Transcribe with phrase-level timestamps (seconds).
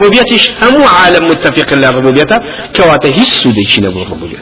[0.00, 2.24] ربوبيتش هم عالم متفق للربوبية
[2.76, 4.38] كواته هي السودي نبو الربوبية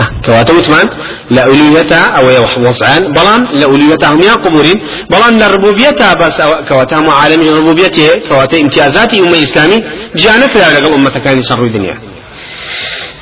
[0.00, 0.88] أه كواته وثمان
[1.30, 2.26] لأولوية أو
[2.68, 3.12] وصعان.
[3.12, 4.78] بلان لأولوية هم يا قبورين.
[5.10, 6.36] بلان للربوبية بس
[6.68, 9.82] كواته هم عالم الربوبية كواته امتيازات أمة إسلامي.
[10.16, 11.98] جانك لا لقل أمة كان يصر الدنيا.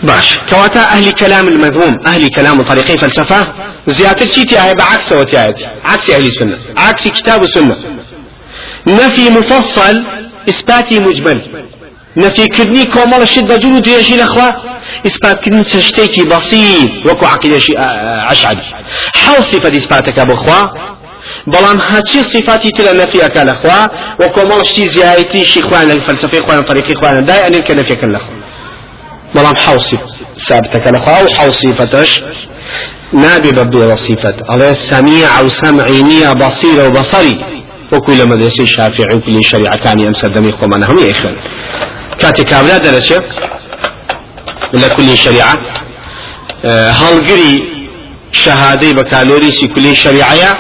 [0.03, 0.39] باش.
[0.51, 3.41] كواتا أهل كلام المذموم أهل كلام طريقي فلسفة.
[3.87, 6.59] زيادة شيتي هاي بعكس وتيات عكس أهل السنة.
[6.77, 7.77] عكس كتاب السنة.
[8.87, 10.05] نفي مفصل
[10.49, 11.39] إثباتي مجمل.
[12.17, 14.49] نفي كدني كومال الشدة جنو ديشي الأخوة
[15.07, 17.61] إثبات كدني تشتيكي بسيط وكو عقيدة
[18.31, 18.63] عشعري
[19.15, 20.93] حال صفة إثباتك أبو أخوة
[21.47, 23.81] بەڵام هاچی صفاتی ترە نەفیەکە لەخوا
[24.21, 28.35] و کۆمەڵشتی زیایەتی شی خوانە فەلسفەی خوانە طریقی خوانە دای ئەنێن کە نەفیەکەن لەخوا
[29.35, 29.99] بەڵام حوصی
[30.49, 32.11] ثابتەکە لەخوا و حوصیفەتەش
[33.23, 36.03] نابێ بە بێ وەصیفەت ئەڵێ سەمیع و سەمعی
[37.93, 41.09] نییە بەصیرە و بەسەری وەکو لە مەدرسەی شافعی و کلی شریعەکانی ئەم سەردەمی خۆمانە هەموو
[41.11, 41.37] یەخێن
[42.21, 43.25] کاتێک کابرا دەرەچێت
[44.81, 45.55] لە کولی شریعە
[47.01, 47.63] هەڵگری
[48.33, 50.53] شهادەی بە کالۆریسی کولی شریعەیە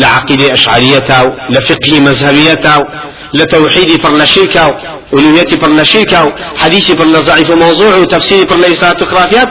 [0.00, 2.84] لە عقیدەی ئەشعریەتا و لە فقهی مەذهبیەتا و
[3.38, 4.72] لە تەوحیدی پڕ لە شیرکا و
[5.12, 6.30] ولویەتی پڕ لە شیرکا و
[6.62, 9.48] حەدیثی پڕ لە ضعیف و موضوع و تەفسیری پڕ لە ئیسات و خرافیات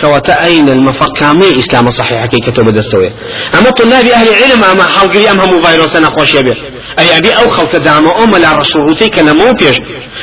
[0.00, 3.12] كواتا أين المفر كامي إسلام صحيح كي كتب دستوية
[3.58, 6.54] أما طلاب أهل العلم أما حلقري أم هم فيروس أنا خوش يبي
[6.98, 9.76] أي أبي أو خلق دام أم لا رسولتي كان مو بيش.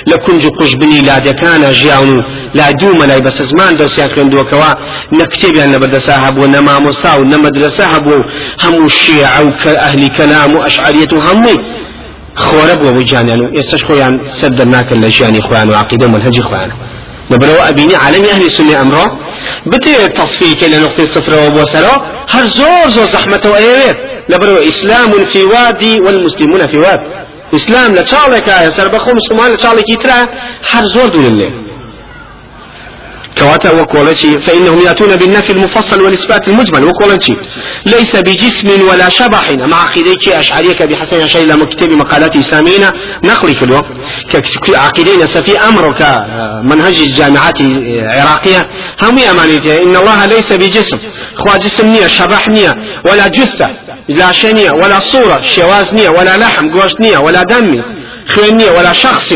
[0.07, 2.21] لكن جو قش بني لا دكان جيانو
[2.53, 4.73] لا دوم لا بس زمان دو سياكرين دو كوا.
[5.13, 8.23] نكتب أن بدسا هبو نما مصاو نما درسا هبو
[8.63, 11.55] هم الشيعة أهل كلام وأشعرية همي
[12.35, 16.71] خورب وبجانيانو يستشخويان سد الناكل لجاني خوان وعقيدة منهجي خوان.
[17.35, 19.05] لبرو أبيني علمي أهل السنة أمره
[19.67, 21.95] بتي تصفيك إلى نقطة صفر وبوسرة
[22.29, 23.97] هر زور زور زحمة وأيوات
[24.29, 26.99] لبرو إسلام في وادي والمسلمون في واد.
[27.53, 30.19] إسلام لتشالك يا سربخو مسلمان لتشالك يترى
[30.71, 31.64] هر زور دون الله
[33.37, 37.35] كواتا وكولتي فإنهم يأتون بالنفي المفصل والإثبات المجمل وكولتي
[37.85, 39.51] ليس بجسم ولا شبح.
[39.51, 42.85] مع خذيك أشعريك بحسن شيء لما كتب مقالات إسلاميين
[43.23, 43.91] نقلي في الوقت.
[44.67, 48.69] كعقيدين سفي أمر كمنهج الجامعات العراقية.
[49.01, 50.97] هم أمانيته إن الله ليس بجسم.
[51.35, 52.73] خوا جسم نية شبح نية
[53.09, 53.67] ولا جثة
[54.09, 57.83] لا شنية ولا صورة شواز نية ولا لحم قوش نية ولا دم
[58.35, 59.33] خوێن ولا شخص.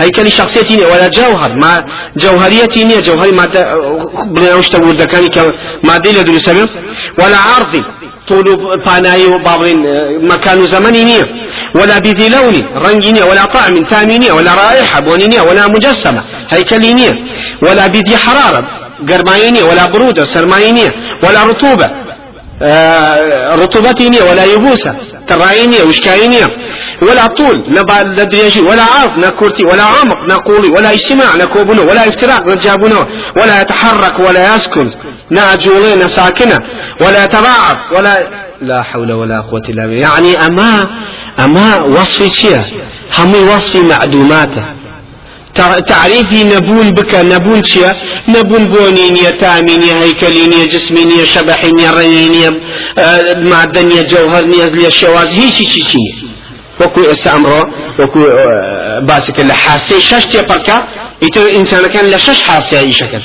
[0.00, 1.84] هيكل شخصيتي ولا جوهر ما
[2.16, 3.62] جوهريتي نية جوهري مادة
[4.84, 5.42] وردەکانی کە
[5.88, 6.64] مادەی لە دروستەبێ
[7.18, 7.84] ولا عرضي
[8.28, 8.46] طول
[8.86, 9.80] باناي وبابين
[10.32, 11.26] مكان زمني نية.
[11.74, 16.22] ولا بذي لون رنجي ولا طعم تامي ولا رائحة بوني ولا مجسمة.
[16.50, 17.14] هيكل نية.
[17.62, 18.62] ولا بذي حرارة
[19.08, 20.92] قرماينية ولا برودة سرماينية
[21.24, 21.88] ولا رطوبة.
[23.62, 24.94] رطوبتينية ولا يبوسة
[25.26, 26.46] تراينية وشكاينية.
[27.02, 32.48] ولا طول نبا لدريجي ولا عرض نكورتي ولا عمق نقولي ولا اجتماع نكوبنو ولا افتراق
[32.48, 33.00] نجابنو
[33.36, 34.90] ولا يتحرك ولا يسكن
[35.30, 36.58] ناجولين ساكنة
[37.00, 38.18] ولا يتضاعف ولا
[38.60, 40.00] لا حول ولا قوة إلا بالله.
[40.00, 40.88] يعني أما
[41.44, 42.60] أما وصف شيء
[43.18, 44.79] هم وصف معدوماته.
[45.88, 47.96] تعريفي نبون بك نبون شيا
[48.28, 52.50] نبون بونينية تامينية هيكلينية جسمينية شبحينية رنينية
[53.50, 55.98] معدنية جوهرنية زلية شواز هي شي شي شي
[56.80, 57.62] وكو استعمره
[58.00, 58.20] وكو
[59.02, 60.88] باسك لحاسي شش تيبركا
[61.22, 63.20] يتر إنسان كان لشش حاسي أي شكل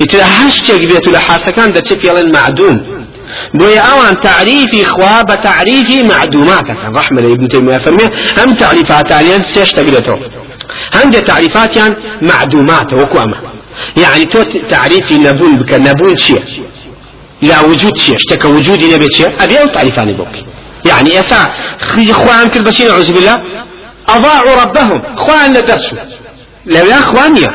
[0.00, 2.98] يتر هش تيك لحاسة كان ده تفيل معدوم.
[3.54, 8.04] بويا اوان تعريفي خوا بتعريفي معدوماتك رحمة ابن تيمية فرمي
[8.38, 10.16] هم تعريفات عليا سيش تقدرته
[10.98, 13.38] هەندێک تعریفاتیان معدوماتە وەکو ئەمە
[13.96, 16.42] يعني تو تعريفي نبون بك نبون شيء.
[17.42, 19.42] لا وجود شيء اشتكى وجودي نبي شيء.
[19.44, 20.28] أبي أو تعريفاني بوك.
[20.84, 21.46] يعني إسا
[21.80, 23.42] خي إخوان كل بشير أعوذ بالله.
[24.08, 25.02] أضاعوا ربهم.
[25.16, 25.98] إخوان لدرسوا.
[26.66, 27.48] يا إخوانيا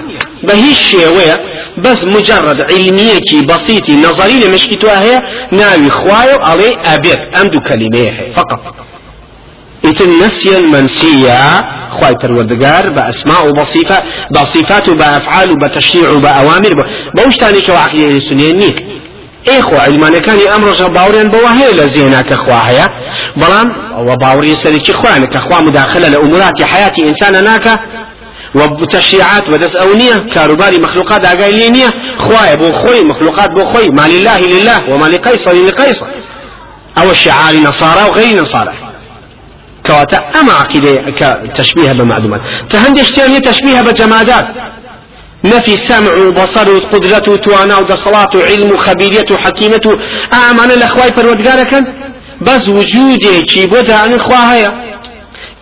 [0.44, 1.38] بهي الشيء
[1.78, 5.22] بس مجرد علمية بسيطة نظرية مشكتها هي.
[5.52, 7.20] ناوي خوايو علي أبيت.
[7.40, 8.83] أمدو كلمة فقط.
[9.86, 11.62] إذن نسيا منسيا
[11.92, 18.84] خواي پروردگار بأسماء وبصفة بصفات وبأفعال وبتشريع وبأوامر بوشتاني كواعقلية السنين نيك
[19.50, 22.88] اي خو علمانه كان أمر جا باورين بواه لزينا كخوا هيا
[23.38, 27.80] بلان وباوري سري خوانه؟ كخوا مداخله لامورات حياه انسان ناكا
[28.56, 34.90] وتشريعات ودس أونية كاروباري مخلوقات أقايلينية خوايا بو خوي مخلوقات بو خوي ما لله لله
[34.90, 36.06] وما لقيصر لقيصر
[36.98, 38.72] أو الشعار نصارى وغير نصارى
[39.86, 44.48] كواتا أما عقيدة كتشبيه بمعلومات تهندي اشتانية تشبيه بجمادات
[45.44, 49.82] نفي سمع وبصر وقدرة وتوانا وصلاة وعلم وخبيرية وحكيمة
[50.52, 51.84] أمان الأخوة فرودقارك
[52.42, 54.72] بس وجودي كي بودا عن إخوة هيا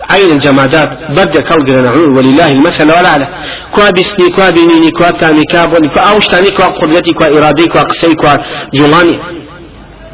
[0.09, 3.27] عين الجمادات بدك كالقرن نعود ولله المثل لا
[3.73, 8.13] كوا بسني كوا بنيني كوا تامي كابوني كوا أوشتاني كوا قدرتي كوا إرادي كوا قسي
[8.15, 8.33] كوا
[8.73, 9.19] جولاني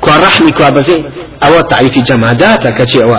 [0.01, 1.03] كوا رحمي كوا بزي
[1.43, 3.17] أو تعريف جمادات كشي أو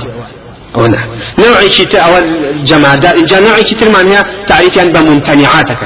[0.76, 1.08] هنا.
[1.38, 5.78] نوعي شيء أو الجمادات جا نوعي شيء معناها تعريف يعني بممتنعاتك.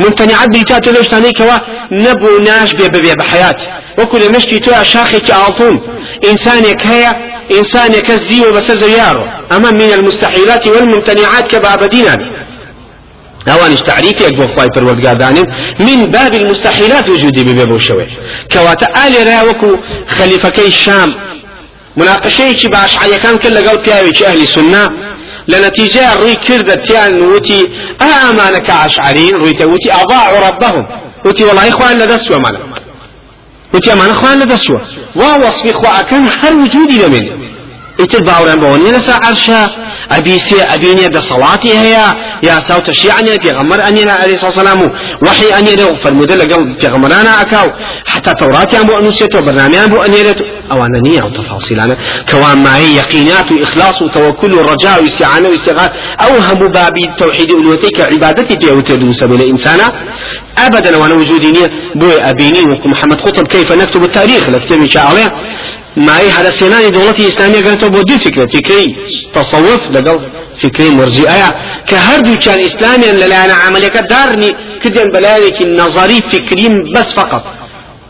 [0.00, 1.58] ممتنعات بيتات ليش تاني كوا
[1.92, 3.56] نبو ناش بي بي بحياة.
[3.98, 5.80] وكل مشتي تو شاخي كالطون
[6.30, 7.04] إنسانك هي
[7.58, 9.24] إنسانك الزيو بس زيارو.
[9.52, 12.06] أما من المستحيلات والممتنعات كبابدين.
[13.48, 15.16] أوانش تعريفي اكبر خواي پروردگار
[15.80, 18.06] من باب المستحيلات وجودي ببيبو شوي
[18.52, 19.76] كواتا آل رأوكو
[20.06, 21.14] خليفكي الشام
[21.96, 24.84] مناقشەیەکی باشعەکان کرد لەگەڵ پیاوێکی ئەهلی سنە
[25.50, 27.60] لە نەتیجە ڕووی کردە تیان وتی
[28.02, 30.84] ئامانەکە عشعرین ڕوویتە وتی ئاضاع ربهم
[31.24, 32.60] وتی وڵی خوان لەدەستوە مانە
[33.74, 34.80] وتی ئەمانە خوان لەدەستوە
[35.20, 37.26] وا وەصفی خواکەن هەر وجودی لەمێن
[38.02, 39.62] ئیتر باوەڕێن بەوە نیە لەسەر عەرشە
[40.12, 42.06] ئەبیسێ ئەبینێ دەسەڵاتی هەیە
[42.48, 44.88] یا ساو تەشیعنێ پێغەمبەر ئەنێنە عەلەیهی سەلام و
[45.26, 47.68] وحی ئەنێرە و فەرمودە لەگەڵ پێغەمبەرانە ئەکاو
[48.12, 50.40] حتا تەوراتیان بۆ ئەنووسێتەوە بەرنامەیان بۆ ئەنێرێت
[50.70, 51.96] ئەوانە نییە و تەفاصیلانە
[52.30, 55.90] کەوان مایە یەقینات و ئیخلاص و تەوەکل و ڕەجا و استیعانە و استیغاث
[56.22, 59.88] ئەو هەموو بابی تەوحیدی ئولوەتەی کە عیبادەتی پێوتێ دووسە بێ لە ئینسانە
[60.58, 65.06] أبدا وأنا وجودي نية بوي أبيني محمد خطب كيف نكتب التاريخ؟ لكتب شاء
[65.96, 68.96] ماي هذا سيناني دولتي إسلامية قالت بو دو فكرة فكري
[69.34, 70.20] تصوف لقل
[70.62, 71.50] فكري مرجئة.
[71.88, 74.50] كهردو كان إسلاميا للانا عملية دارني
[74.82, 77.44] كدين بلايك النظري فكري بس فقط.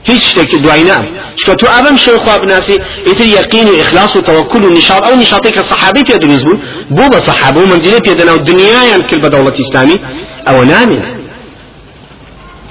[0.04, 1.04] هیچ شتێکی دوای نام
[1.36, 2.76] چکە تو ئەبم شێ خوا بناسی
[3.06, 6.58] ئیتر یقین و ئخلاص و تەوەکل و نشاط ئەو نشاطی کە سەحابی پێ دروست بوو
[6.96, 10.00] بۆ بە سەحابە و پێدەنا و دنیایان کرد بە دەوڵەت ئیسلامی
[10.46, 11.21] ئەوە نامێن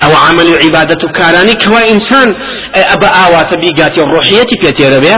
[0.01, 2.29] ئەو عمل و عیبادەت و کارانی کەوا ئینسان
[2.91, 5.15] ئەبە ئاواتە بیگاتی ڕۆحیەتی پێتێرە بێ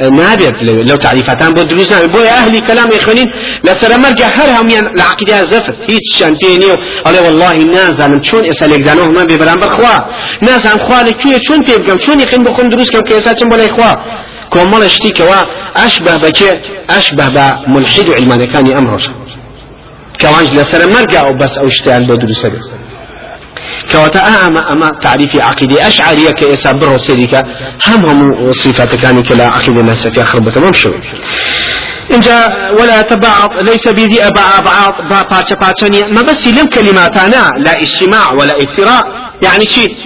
[0.00, 3.28] نابێت لو تعريفاتان بۆ دروست نابێت بۆ ئەهلی کەلام خوێنین
[3.66, 6.76] لەسەر مەرجە هەر هەمویان لە عقیدا زەفت هیچ شان پێ نییە
[7.06, 9.96] ئەڵێ والله نازانم چۆن ئێستا لێکدانەوە هەمان بێ بەرامبەر خوا
[10.46, 13.48] نازانم خوا لەکوێ چۆن پێ بگەم چۆن یقین بۆ خۆم دروست کەم کە ئێستا چم
[13.50, 13.92] بۆ لای خوا
[14.52, 15.40] کۆمەڵە شتێکەوە
[15.78, 16.50] ئەشبه بەکێ
[16.92, 19.04] ئەشبه بە ملحید و علمانەکانی ئەمڕۆژ
[20.20, 22.14] کەوانش لەسەر مەرگە ئەو بەس ئەو شتیان بۆ
[23.92, 27.42] كواتا أما أما تعريف عقيدة أشعرية كإسا برو سيديكا
[27.86, 30.90] هم هم صفات كان كلا عقيدة الناس في أخربة ممشو
[32.14, 32.46] إنجا
[32.80, 34.94] ولا تبعض ليس بذي بعض
[35.30, 39.02] باتشا باتشانية ما بس لم كلماتنا لا اجتماع ولا افتراء.
[39.42, 39.96] يعني شيء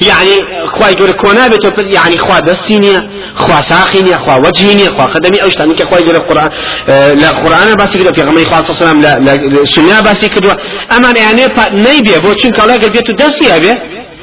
[0.00, 5.54] يعني خواي جور كونا بتو يعني خوا دستينيا خوا ساخينيا خوا وجهينيا خوا قدمي اوش
[5.54, 6.50] تاني خواي جور القران
[6.88, 10.24] آه لا قران بس كده في غمي خوا صلى الله عليه وسلم لا سنه بس
[10.24, 10.56] كده
[10.96, 11.42] اما يعني
[11.72, 13.72] نيبي بو چون كلا قال بيتو دستي ابي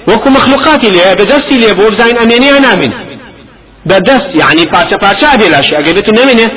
[0.07, 2.91] وكو مخلوقاتي لي بدستي لي بو بزاين اميني أنا من
[3.85, 4.61] بدست يعني
[5.33, 6.47] ابي لاشي اگر بيتو نمنه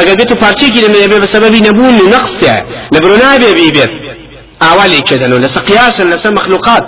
[0.00, 2.34] اگر بيتو بارچه كده من بسبب نبون نقص
[2.92, 3.90] لبرنا بي بيت
[4.62, 6.84] أولي كذا لسا قياسا لسا مخلوقات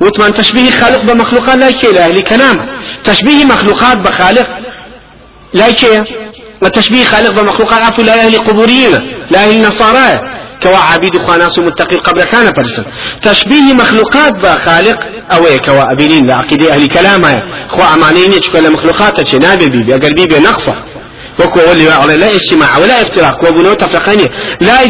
[0.00, 2.66] وتمان تشبيه خالق بمخلوقات لا كي لا كلام
[3.04, 4.48] تشبيه مخلوقات بخالق
[5.52, 6.02] لا كي
[6.62, 8.92] وتشبيه خالق بمخلوقات عفوا لا أهل قبوريين
[9.30, 10.20] لا أهل نصارى.
[10.62, 12.84] كوا عبيد خاناس متقي قبل كان فرسا
[13.22, 14.98] تشبيه مخلوقات بخالق
[15.34, 20.74] أو كوا أبينين لعقيدة أهل كلامها خوا أمانين يشكل مخلوقات نابي بيبي أقل بيبي نقصة.
[21.40, 21.84] وكو ولي
[22.16, 24.26] لا اجتماع ولا افتراق وبنو تفرقانية
[24.60, 24.84] لا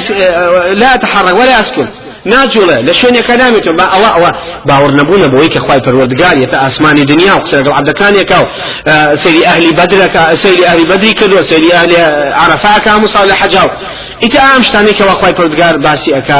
[0.75, 1.88] لا أتحرك ولا أسكن.
[2.26, 4.31] ناجوڵێ لە شوێنێک کەنامێتەوە با ئەوە ئەوە
[4.69, 8.46] باوەڕ نەبوونە بۆی کە خخوای پەروەردگار یەتە ئاسمانی دنیا و قسەگەڵ عبدەکانێکە و
[9.22, 11.96] سەری ئەهلی بەدرەکە سەیری ئەهلی بەدری کردووە سەری ئەهلی
[12.44, 13.69] عرفاکە موسا لە حەجاو
[14.22, 16.39] ئیتە ئام شتانێکەوە خخوای پەروەردگار باسی ئەکا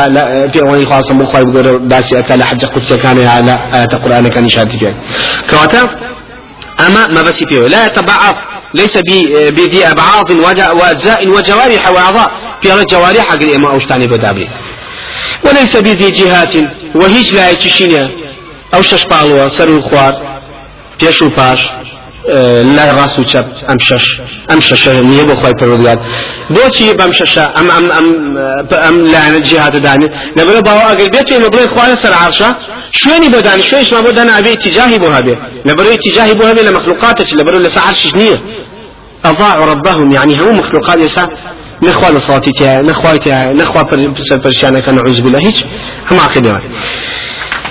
[0.53, 4.91] پێوەی خواستم بۆ خخوای بگەرە باسی ئەکا لە حەجە قوسەکانی لە ئاەتە قورآانەکە نیشانتی پێ
[5.51, 5.83] کەواتە
[6.87, 8.37] أما ما بس فيه لا يتبعض
[8.75, 8.99] ليس
[9.57, 10.31] بذي أبعاض
[10.81, 12.31] وأجزاء وجوارح وأعضاء
[12.63, 14.49] في الجوارح أقل إما أوشتاني بدابلي
[15.45, 16.55] وليس بذي جهات
[16.95, 18.11] وهيج لا يتشينيا
[18.75, 20.41] أو ششبالوا سر الخوار
[21.01, 21.61] بيشو باش
[22.77, 24.21] لا راسو چپ ام شش
[24.51, 25.99] ام شش نیه بو خوای پروردگار
[26.55, 28.07] بۆچی بەم شەشە ئەم ئەم ئەم
[28.85, 30.09] ئەم لایەنە جیهات دانی.
[30.37, 32.51] لەبەر باوە ئەگەر بێت لە بڵێ خوای سەر عاشە
[33.01, 35.35] شوێنی بەدانی شوێنش ما بۆ دانا ئەبێ اتجاهی بۆ هەبێ
[35.69, 38.39] لەبەر اتجاهی بۆ هەبێ لە مخلوقاتش لەبەر لە سەعرشش نییە
[39.25, 41.23] أضاعوا ربهم يعني هم مخلوقات يسا
[41.83, 43.85] نخوى لصاتي تيا نخوى تيا نخوى
[44.45, 45.39] برشانا كان نعوذ بالله.
[45.39, 45.57] هيك
[46.11, 46.61] هم عقيدة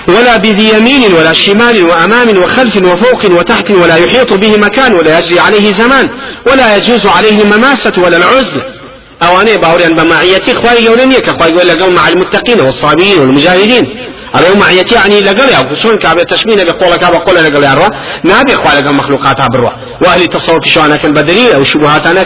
[0.08, 5.40] ولا بذي يمين ولا شمال وأمام وخلف وفوق وتحت ولا يحيط به مكان ولا يجري
[5.40, 6.10] عليه زمان
[6.46, 8.62] ولا يجوز عليه المماسة ولا العزل.
[9.22, 13.84] أو أنا باوريان بمعيتي إخواني يولن يك أخواني يقول لقوا مع المتقين والصابرين والمجاهدين.
[14.34, 17.88] على معيتي يعني لقل يا شلون كعب تشمينا بقول كعب قول لقل يا
[18.24, 19.70] نابي إخواني لقوا مخلوقات بروا
[20.02, 22.22] وأهل التصوف شو أنا كان بدليل أو شبهات أنا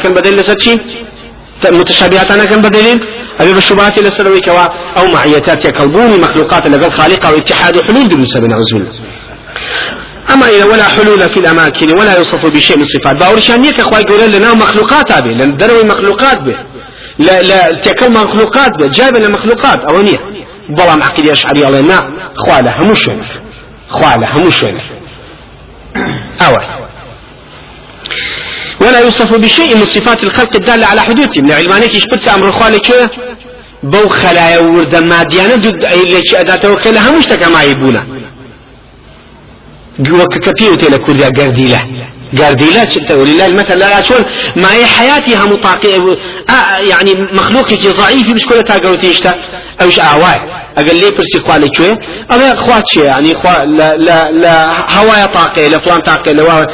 [1.66, 3.04] متشابهات كان بدليل.
[3.40, 4.64] أبي بالشبهات لسروي كوا
[4.98, 8.90] أو معيتات يكلبون مخلوقات لقل خالقة واتحاد حلول دون سبب نعوذ بالله.
[10.34, 13.16] أما إذا ولا حلول في الأماكن ولا يوصف بشيء من صفات.
[13.20, 16.56] باورشان يك أخوي يقول لنا مخلوقات أبي لأن دروي مخلوقات به.
[17.18, 18.88] لا لا تكل مخلوقات به.
[18.88, 20.18] جايب المخلوقات أو نية
[20.68, 23.06] بلام عقيدة أشعري الله نا خواله هموش
[23.88, 24.64] خواله هموش
[26.46, 26.83] أول
[28.84, 33.10] ولا يوصف بشيء من صفات الخلق الدالة على حدوثه من علمانك يشبت أمر خوالك
[33.82, 38.06] بو خلايا ورد ماديانا دود أي ليش أداته وخلا همش ما يبونا.
[39.98, 41.80] وككبي وتلا كوريا قرديلة.
[42.42, 44.24] قرديلة ولله المثل لا شون؟
[44.56, 45.60] ما هي حياتي هم
[46.50, 49.34] آه يعني مخلوقك ضعيف مش كل تاقر تيشتا.
[49.82, 50.34] أوش اعواي
[50.78, 51.98] أقل لي برسي خوالي شوي
[52.30, 54.54] أنا اخوات شي يعني خوا لا لا لا
[54.98, 56.66] هوايا طاقه لا فلان طاقه لا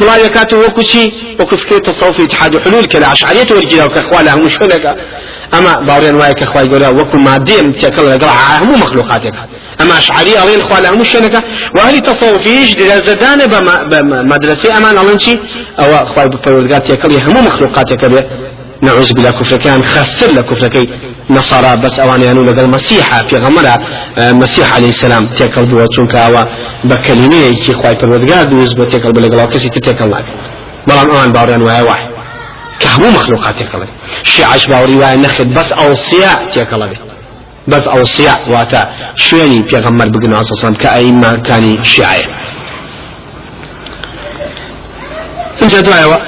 [0.00, 4.64] بلا يكاتو وكو شي وكو فكرة تصوفي اتحاد حلول كلا عشعرية ورجلا وكخوالا هم شو
[4.64, 4.86] لك.
[5.54, 9.34] أما باورين واي كخوا يقول وكو مادين تاكل رقع هم مخلوقاتك.
[9.80, 11.44] أما اشعري اوين خوالا هم شو لك
[11.76, 12.70] واهلي تصوفيش
[13.08, 13.38] زدان
[13.90, 15.38] بمدرسة أمان الله شي
[15.78, 18.26] أو أخوي بفرودقات تاكل هم مخلوقاتك
[18.82, 20.86] نعوذ بالله كفر كان خسر لكفر
[21.30, 23.78] نصارى بس اوان يعني لقى مسيح في غمرة
[24.18, 26.42] مسيح عليه السلام تيكل بوا چونك اوا
[26.84, 30.24] بكلمة يكي خواي پروردگار دوز بو تيكل بلا قلا كسي تيكل لك
[30.86, 32.10] بلان اوان باوريان وهي واحد
[32.80, 33.86] كهمو مخلوقات تيكل
[34.22, 37.05] شيعش باوري وهي نخد بس اوصياء تيكل
[37.68, 42.24] بس اوصياء واتا شويني في غمر بقنا صلى الله عليه وسلم كأئمة كان شيعي
[45.62, 46.18] انت دعوة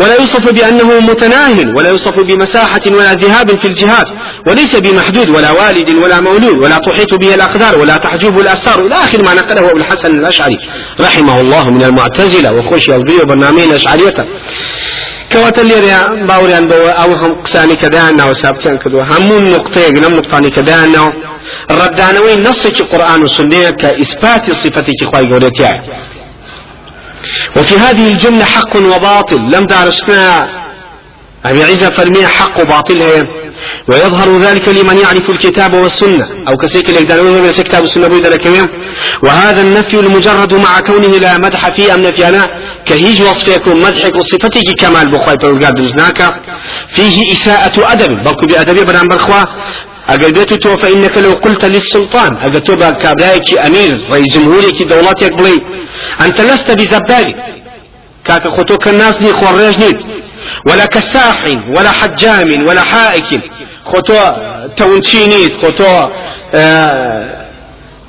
[0.00, 4.08] ولا يوصف بأنه متناهل ولا يوصف بمساحة ولا ذهاب في الجهات
[4.46, 9.24] وليس بمحدود ولا والد ولا مولود ولا تحيط به الأقدار ولا تحجبه الأستار إلى آخر
[9.24, 10.56] ما نقله أبو الحسن الأشعري
[11.00, 14.14] رحمه الله من المعتزلة وخش يلقي برنامج الأشعرية.
[15.32, 20.50] كواتە لێرە باوریان بەوە ئەو هەم قسانی کەدایان ناوە سابتیان کردووە هەموو نقطەیەک لەم نقطانی
[20.56, 21.10] کەدایانەوە
[21.78, 25.80] ڕەتدانەوەی نەسێکی قورآن و سنەیە کە ئیسپاتی صفەتێکی خی گەورەتیایە
[27.56, 29.40] وفي هذه الجملة حق وباطل.
[29.54, 30.48] لم دارسنا
[31.44, 33.26] أبي عيسى فرمي حق وباطل هي
[33.88, 36.28] ويظهر ذلك لمن يعرف الكتاب والسنة.
[36.48, 38.26] أو كسيك الإقدام من كتاب السنة بيد
[39.24, 42.46] وهذا النفي المجرد مع كونه لا مدح فيه أم نفي أنا
[42.86, 45.78] كهيج وصفكم مدحك وصفتك كمال بخواي بلغاد
[46.88, 48.22] فيه إساءة أدب.
[48.24, 49.44] بل بأدب بنام برخوا
[50.08, 52.36] اگر بيتو تو فإنك لو قلت للسلطان.
[52.36, 55.62] اگر تو كابرايك أمير رئيس جمهوريك دولاتك بلي.
[56.20, 57.34] أنت لست بزبالي.
[58.24, 60.00] كاك خطوك الناس ني خوريج نيت.
[60.66, 61.44] ولا كساح
[61.76, 63.40] ولا حجام ولا حائك.
[63.84, 64.18] خطو
[64.76, 66.08] تونشينيت خطو
[66.54, 67.46] آه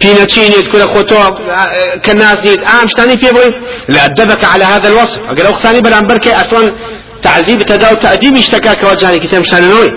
[0.01, 3.53] بيناتشينيت كل خطو آه كالناس نيت آم شتاني في بوي؟
[3.89, 5.19] لأدبك على هذا الوصف.
[5.29, 6.73] أقول أخساني بلان بركة أصلا
[7.21, 9.91] تعذيب تداو تأديب اشتكاك وجاني كتاب شاننوي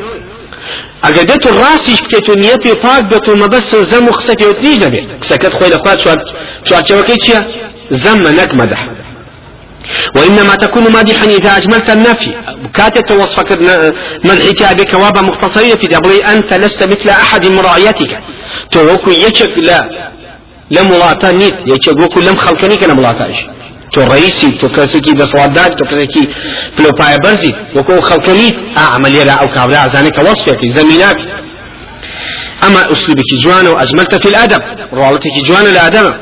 [1.04, 4.34] ئەگەر دێت و ڕاستیش بکەیت و نیەتی پاک بێت و مەبەست و زەم و قسە
[4.40, 5.92] پێوت نیش دەبێت قسەکەت خۆی لەخوا
[6.66, 7.40] چوارچەوەکەی چییە
[10.16, 12.30] وإنما تكون مادحا إذا أجملت النفي.
[12.74, 13.58] كاتت وصفك
[14.24, 18.18] مدحك بك وابا مختصرين في دبلي أنت لست مثل أحد من رعيتك.
[18.70, 19.80] توكو يشك لا.
[20.70, 21.54] لم ولاتا نيت.
[21.66, 23.36] يشك وكو لم خلقني كان ملاتاش
[23.92, 26.28] تو رئيسي تو كسكي دسوادات تو كسكي
[26.76, 28.48] فلوباي برزي وكو خلقني
[28.78, 31.18] أعمل يرى أو كابلا زانك وصفك زمينك
[32.66, 34.62] أما أسلوبك جوان وأجملت في الأدب
[34.92, 36.14] روالتك جوان الأدب.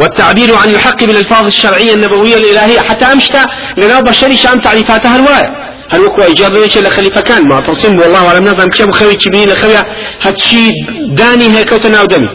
[0.00, 2.80] والتعبير عن الحق بالألفاظ الشرعية النبوية الإلهية.
[2.80, 3.36] حتى أمشت
[3.76, 5.52] لنا بشري شان تعريفاتها الواية
[5.92, 9.84] هل وكو إجابة ويش لخليفة كان؟ ما تصم والله وعلم نظام كشاب خوي كبير لخويا
[10.22, 10.70] هتشي
[11.18, 12.28] داني هيك وتناودمي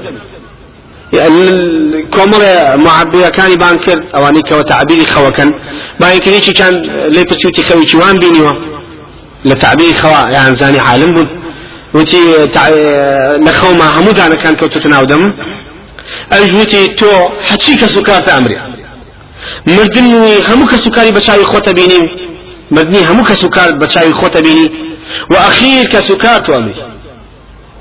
[2.16, 2.54] کۆمەڵێ
[2.86, 5.50] معبیەکانی بان کرد ئەوانی کەەوە تعبیری خەوەکەن
[6.02, 6.74] باەکەێکی كان.
[7.16, 8.54] لێ پرسیوتی خەویی وان بینیوە
[9.50, 11.30] لە تعبیری خەوە یانزانی عالم بوون
[11.94, 12.22] وتی
[13.46, 15.24] لە خەوما هەموو دانەکان کەوتتە ناودەم
[16.32, 17.12] ئەوش وتی تۆ
[17.50, 18.58] حەچی کە سوکاتە ئەمری
[19.76, 20.06] مردن
[20.50, 22.06] هەموو کە سوکاری بەچاوی خۆتە بینیم
[22.72, 24.68] مردنی هەموو کە سوکار بەچاوی خۆتە بینی
[25.32, 26.76] و ئەخیر کە سوکار تۆ ئەمری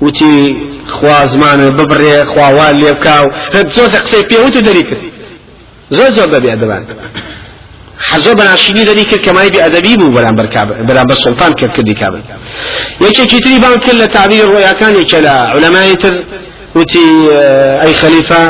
[0.01, 3.25] وتی خوا زمانە ببڕێ خواوان لێ بکاو
[3.75, 5.03] زۆر قسەی و دەری کرد.
[5.97, 6.83] زۆر زۆر بەبێ ئەدەبان
[8.09, 10.47] حەزۆ بەناشینی دەری کرد کەمای بێ ئەدەبی بوو بەرامبەر
[10.87, 12.21] بەرامبەر سڵتان کرد کردی کابل
[13.05, 16.13] یەکێکی بان کرد لە تعبیر ڕۆیاکانێکە لە علەمای تر
[16.75, 17.05] وتی
[17.83, 18.41] ئەی خەلیفە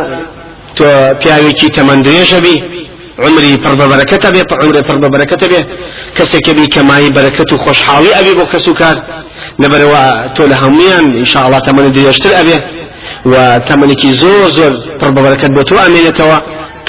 [0.77, 0.87] تۆ
[1.21, 2.55] پیاوێکی تەمەندرێژە بی
[3.25, 5.59] عمري فرب بركة بي عمري فرب بركة بي
[6.17, 8.95] كسك بي كماي بركة خوشحالي أبي بو كسوكار
[9.59, 12.57] نبروا تولى هميان إن شاء الله تمني ديشتر أبي
[13.25, 16.37] وتمنيكي زور زور فرب بركة بو تو أمينة توا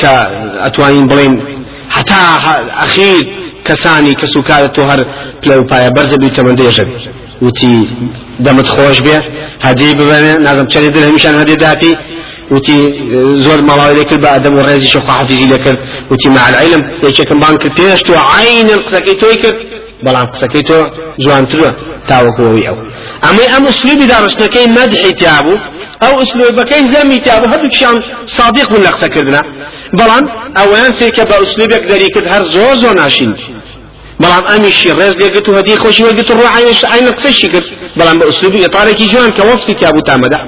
[0.00, 1.34] كأتوانين بلين
[1.90, 2.14] حتى
[2.86, 5.00] أخير کەسانی کە سوکارە تۆ هەر
[5.42, 6.84] پلە و پایە بەرزە بی تەمەندێژە
[7.42, 7.88] وتی
[8.44, 9.16] دەمت خۆش بێ
[9.66, 11.94] هەدی ببێنێ نازم چەری دل هەمیشان هەدی داپی
[12.54, 12.78] وتی
[13.44, 15.78] زۆر ماڵاوی لێکرد بە ئەدەم و ڕێزی شەخوا حەفیزی لەکرد
[16.36, 19.58] مع العلم یەکێکم بان کرد پێش تۆ عین قسەکەی تۆی کرد.
[20.04, 20.78] بەڵام قسەکەی تۆ
[21.22, 21.70] جوانترە
[22.08, 22.76] تاوەکەوەی ئەو
[23.24, 25.56] ئەمەی ئەم ئوسلوبی داڕشتەکەی مەدحی تیابوو
[26.02, 27.96] ئەو ئوسلوبەکەی زەمی تیابوو هەردووکیان
[28.36, 29.42] صادق بوون لە قسەکردنا
[29.98, 30.24] بەڵام
[30.58, 32.26] ئەویان سێکە بە ئوسلوبێک دەری کرد.
[32.34, 32.94] هەر زۆر زۆر
[34.22, 37.66] بەڵام ئەمیشی ڕێز لێگرت و هەدی خۆشی وەرگرت و ڕوعایش ئاینە قسەشی کرد
[37.98, 40.40] بەڵام بە ئوسلوبی ئێطارێکی جوان کە وەصفی تیابوو تامەدا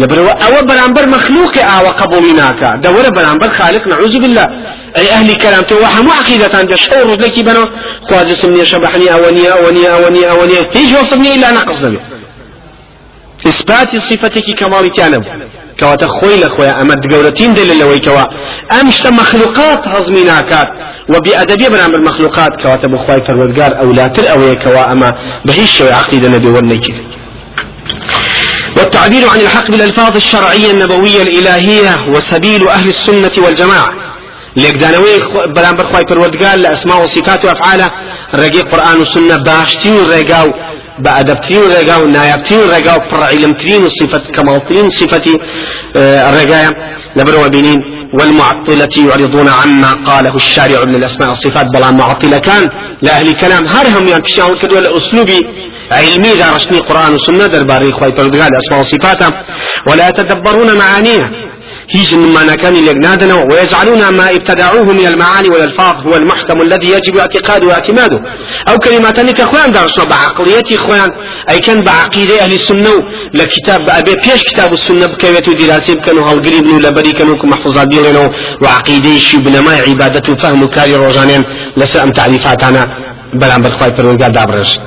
[0.00, 4.46] لەبرەوە ئەوە بەرامبەر مەخلوقی ئاوە قبولی ناکە دەوەرە بەرامبەر خالق نعوذ بالله.
[4.98, 7.64] أي أهل كلام تو وحمو عقيدة عند شعور لك بنا.
[8.08, 12.00] خواج سمني شبحني أوني أوني أوني أوني هيج وصفني إلا نقص نبي
[13.46, 15.24] إثبات صفتك كمال تانب
[15.80, 18.24] كواتا خوي لخويا أما دقولتين دل لوي كوا
[18.80, 20.24] أمشت مخلوقات هضمي
[21.08, 25.10] وبأدبية بنام المخلوقات كواتا بخواي فرودقار أو لا تل أوي كوا أما
[25.64, 26.94] شوي عقيدة نبي ونكي
[28.76, 34.12] والتعبير عن الحق بالألفاظ الشرعية النبوية الإلهية وسبيل أهل السنة والجماعة.
[34.56, 35.18] لێکدانەوەی
[35.56, 37.88] بەرامبەر خی پەروەردگار لە ئەسما و سیفات و ئەفعالە
[38.40, 40.52] ڕێگەی قورآن و سنە باشترین ڕێگا و
[41.04, 45.34] بە ئەدەبترین ڕێگا و نایابترین ڕێگا و پڕعیلمترین و صفت کەماڵترین صفەتی
[46.34, 46.70] ڕێگایە
[47.18, 47.80] لەبرەوە بینین
[48.18, 52.68] والمعطلة يعرضون عما قاله الشارع من الأسماء والصفات بلا معطلة كان
[53.02, 55.40] لأهل كلام هر هم يعني تشاور كدوا لأسلوبي
[55.92, 59.20] علمي ذا رشني قرآن وسنة درباري خواهي الأسماء والصفات.
[59.88, 61.51] ولا يتدبرون معانيها.
[61.94, 67.66] هيج مما كان لجنادنا ويجعلون ما ابتدعوه من المعاني والألفاظ هو المحكم الذي يجب اعتقاده
[67.66, 68.18] واعتماده.
[68.68, 71.08] أو كلمات لك أخوان درسنا بعقلية إخوان.
[71.50, 72.94] أي كان بعقيدة أهل السنة
[73.34, 78.28] لكتاب أبي بيش كتاب السنة بكيوة دراسة كانوا هالقريب له لبري كانوا محفوظات بيغنوا
[78.62, 81.42] وعقيدة شبنا ما عبادة فهم كاري روزانين
[81.76, 82.82] لسأم تعريفات أنا
[83.34, 84.78] بلان بالخواي فرونقار دابرش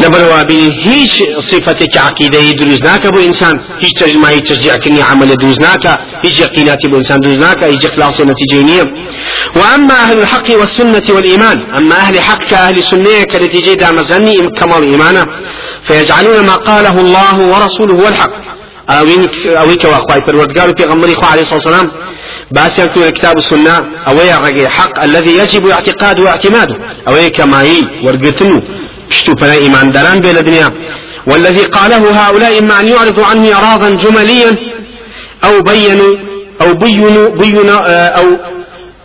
[0.00, 3.60] لبروابي هيج صفتك عقيدة دروز ناكا بو إنسان.
[3.82, 7.86] هيج تجمع هيج تشجيع كني عمل دروز ناكا هيج يقينات بو إنسان دروز ناكا هيج
[7.86, 8.84] إخلاص نتيجينية.
[9.56, 15.26] وأما أهل الحق والسنة والإيمان أما أهل حق كأهل السنة كنتيجة دام زني كمال إيمانا.
[15.82, 18.30] فيجعلون ما قاله الله ورسوله هو الحق.
[18.90, 21.90] أوين أويك وأخوي فرودقار في غمري عليه الصلاة والسلام
[22.50, 26.76] باس يكون كتاب السنة أوي حق الذي يجب اعتقاده واعتماده.
[27.08, 28.60] أوي كما هي ورقتنو
[29.10, 30.68] شتو فلا إيمان داران بين الدنيا
[31.26, 34.56] والذي قاله هؤلاء إما أن يعرضوا عنه إعراضا جمليا
[35.44, 36.16] أو بينوا
[36.62, 37.78] أو بينوا بينوا
[38.18, 38.26] أو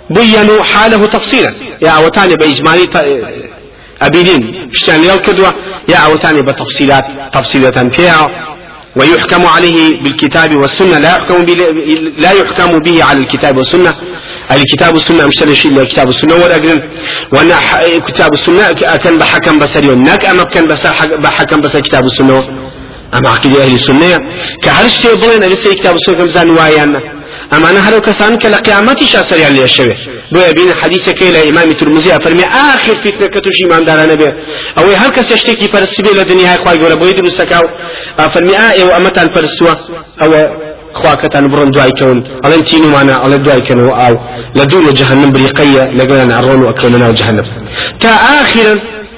[0.09, 1.53] بينوا حاله تفصيلا.
[1.81, 2.89] يا أوتاني بإجمالي
[4.01, 4.69] أبيدين.
[4.73, 5.51] شتان يالكدوا
[5.89, 8.27] يا أوتاني بتفصيلات تفصيلة فيها
[8.95, 10.97] ويحكم عليه بالكتاب والسنة.
[10.97, 11.43] لا يحكم
[12.17, 13.95] لا يحكم به على الكتاب والسنة.
[14.51, 16.35] الكتاب والسنة مش شيء الكتاب والسنة.
[16.35, 16.89] والأجر
[17.33, 17.59] وأنا
[18.07, 18.73] كتاب السنة
[19.03, 20.87] كان بحكم بسري نك أما كان بس
[21.23, 22.41] بحكم بس كتاب السنة.
[23.15, 24.19] أما عقيدة أهل السنة.
[24.63, 27.18] كهرش تبغين أبي كتاب السنة كم زان وايانا.
[27.53, 29.95] أما أنا هلو كسان كلا قيامتي شاسر يعني الشبه
[30.31, 34.33] بو يبين حديث كيلا إمام ترمزي أفرمي آخر فتنة كتوش إمام دارنا به
[34.77, 37.63] أو هل كس يشتكي فرسبي لدنيا هاي خواهي قولا بو يدرو سكاو
[38.19, 39.73] أفرمي آه إيو أمتان فرسوا
[40.23, 40.31] أو
[40.93, 44.15] خواكتان برون دعاي كون ألين تينو معنا ألين دعاي كونوا أو.
[44.55, 47.43] لدول جهنم بريقية لقلنا عرون وأكلنا جهنم.
[48.01, 48.09] تا
[48.41, 48.73] آخرا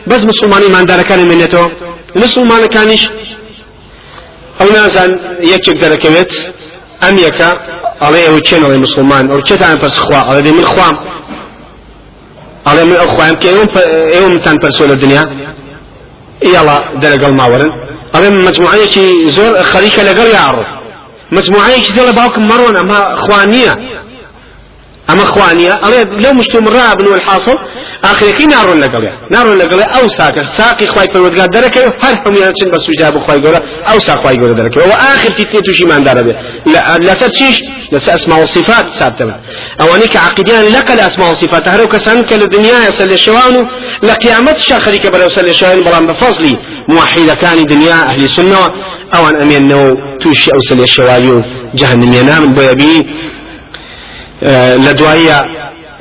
[0.08, 1.64] بس مسلماني ما دار كان منيتو
[2.16, 3.04] مسلمان كانش
[4.62, 5.10] أو نازان
[5.52, 6.32] يكيك دركويت
[7.08, 7.50] أم يكا
[8.02, 9.26] ئەڵێ ئەوە چێن ئەڵێ مسلمان.
[9.32, 10.96] ئەو چێتان پەس خوا دێ من خوام.
[12.68, 13.48] ئەڵێ من ئەو خوایم کە
[14.14, 15.24] ئێوە متان پەرسۆ لە دنیا
[16.46, 17.72] ئێڵا دەرەگەڵ ماوەرن
[18.14, 19.06] ئەڵێ مجموعەیەکی
[19.38, 20.66] زۆر خەریکە لەگەڵ یاڕۆ
[21.38, 23.74] مجموعەیەکی دڵە باوکم مەڕۆن ئەمە خوانیە
[25.10, 27.14] ئەمە خوانیە ئەڵێ لەو مشتوم ڕابن و
[28.04, 32.70] الحاصل آخرەکەی ناڕۆن لەگەڵێ ناڕۆن لەگەڵێ ئەو ساکە ساقی خوای پەروەردگار دەرەکەی هەر هەمویان چن
[32.74, 33.60] بە سوجا بخوای گەورە
[33.90, 36.34] ئەو ساخوای گەورە دەرەکەی و آخر تیتێ تووشی ماندارە بێ
[37.08, 37.58] لەسەر چیش؟
[37.94, 39.24] لەسەر ئەسما و صفات ثابتە
[39.80, 41.64] ئەوانەی کە عقیدیان لەکە لە ئەسما و صفات.
[41.74, 43.62] هەرو کەسان کە لە دنیای سەر لە شەوان و
[44.08, 46.56] لە قیامەت شاخەریکە بەرەو سەر لە شەوان بەڵام بە فەزلی
[46.96, 48.68] موحیدەکانی دنیا ئەهلی سنەوە
[49.14, 49.90] ئەوان ئەمێنەوە
[50.22, 51.40] تووشی ئەو سەر لە شەوایی و
[51.80, 52.98] جەهنمیێنان بۆ یەبی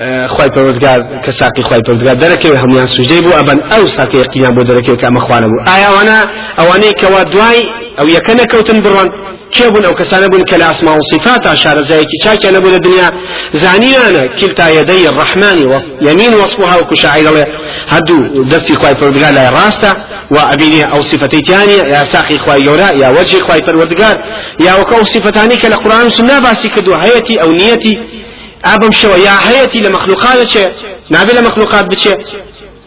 [0.01, 4.53] لە خی پەرۆزگار کە ساقی خی پەرۆزگار دەرەکەوێ هەمویان سوژەی بوو ئەبەن ئەو ساقی یقینیان
[4.57, 5.61] بۆ دەرەکەوێت کە ئەمە خوانە بوو.
[5.71, 6.19] ئایا ئەوانە
[6.59, 7.61] ئەوانەی کەوا دوای
[7.99, 9.09] ئەو یەکە نەکەوتن بڕۆن
[9.53, 13.11] كيبون أو كسانا بون كلا أسماء وصفات عشار زيكي شاكي نبون الدنيا
[13.55, 15.57] زانيانا كلتا يدي الرحمن
[16.03, 17.47] يمين وصفها وكشاعر الله
[17.89, 19.97] هدو دستي خواي فردقار لا راستا
[20.31, 24.17] وأبيني أو صفتي تانية يا ساقي خواي يورا يا وجه خواي فردقار
[24.61, 28.20] يا وكو صفتاني كلا قرآن سنة باسي كدو هيتي أو نيتي
[28.65, 30.67] ئابم شەوە یا هەیەی لە مەخلوقات چێ
[31.15, 32.15] نابێت لە مەخلوقات بچێ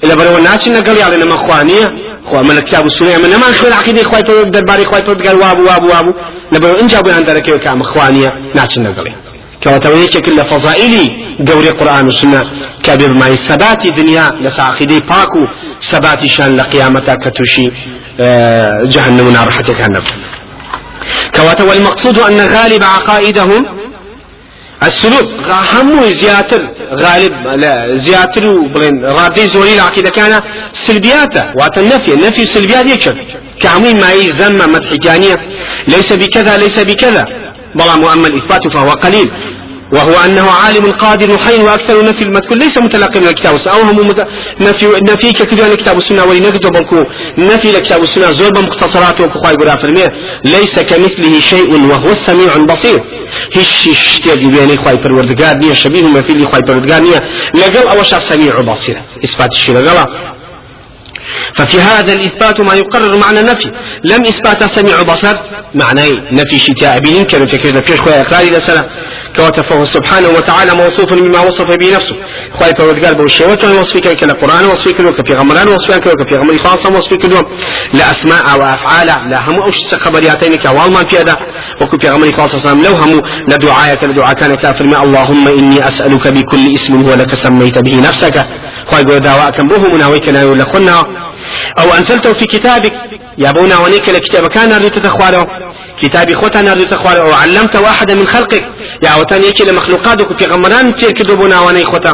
[0.09, 1.85] لە بەرەوە ناچین لەگەڵ یا لە مەخوانیە
[2.27, 5.65] خوا من لە کتاب سنە من نەمان خوێن عقیدەی خوای پەروەردگار دەربارەی خوای پەروەردگار وابوو
[5.69, 6.13] وابوو وابوو
[6.53, 9.13] لە بەرەوە اینجا بۆیان دەرەکەوێت کە مەخوانیە ناچین لەگەڵی
[9.63, 11.07] کەواتەوە یەکێک لە فەزائلی
[11.47, 12.41] گەورەی قورآن و سنە
[12.85, 15.43] کە بێبمای سەباتی دنیا لە ساعقیدەی پاک و
[15.89, 17.67] سەباتیشان لە قیامەتا کە تووشی
[18.93, 20.15] جهنم و ناڕەحەتەکان نەبوو
[21.35, 23.82] كواتە والمقصود أن غالب عقائدهم
[24.85, 25.25] السلوك
[25.73, 26.61] همو زياتر
[26.93, 28.43] غالب لا زياتر
[28.73, 30.41] بلين رادي زوري العقيدة كان
[30.73, 33.15] سلبياته وات النفي النفي سلبيات يكشف.
[33.59, 34.89] كعمين ما زم مدح
[35.87, 37.25] ليس بكذا ليس بكذا.
[37.75, 39.31] بلا مؤمن الإثبات فهو قليل.
[39.93, 44.13] وهو أنه عالم قادر حي وأكثر نفي المذكور ليس متلقي من الكتاب والسنة أو هم
[44.59, 46.99] نفي نفي كثير الكتاب والسنة ولنكتب بنكو
[47.37, 50.07] نفي الكتاب والسنة زور مختصرات وكخواي قرا فرميه
[50.45, 53.03] ليس كمثله شيء وهو السميع البصير.
[53.57, 57.23] هش اشتياق بيني خواي پروردگار نية شبيه ما في لي خواي پروردگار نية
[57.55, 59.01] لقل أوشا سميع بصير.
[59.25, 60.07] إثبات الشيء لقل
[61.53, 63.71] ففي هذا الإثبات ما يقرر معنى النفي
[64.03, 65.35] لم إثبات سميع بصر
[65.75, 66.01] معنى
[66.31, 68.85] نفي شتاء بين كانوا في في خويا إقراري لسنة
[69.35, 72.15] كواتفه سبحانه وتعالى موصوف بما وصف به نفسه.
[72.53, 76.59] خواهي فرودقار بو الشيوات وصفك كلا قرآن وصفك لو كفي غمران وصفك لو كفي غمري
[76.59, 77.41] خاصة وصفك لو
[77.93, 81.37] لا أسماء وأفعال لا هم أوش خبرياتين كوال ما في هذا
[81.81, 87.01] وكفي غمري خاصة لو هم لدعاية لدعاء كان كافر ما اللهم إني أسألك بكل اسم
[87.01, 88.45] هو لك سميت به نفسك
[88.87, 91.03] خواهي قول دعواء كم بوه مناويك لا يولخنا
[91.79, 92.93] أو أنزلته في كتابك
[93.37, 95.47] يا بونا ونيك لكتاب كان نردو تتخواره
[96.01, 98.65] كتابي خوتا نردو تتخواره أو علمته أحدا من خلقك.
[99.03, 102.13] يا وتان يكي لمخلوقاتك في غمران تير كدو بونا ونيك خوتا.